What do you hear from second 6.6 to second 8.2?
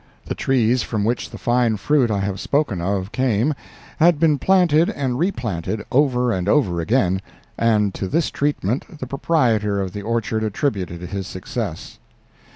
again, and to